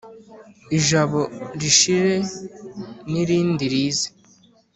[0.77, 1.21] ijabo
[1.59, 2.15] rishire
[3.11, 4.07] n'irindi rize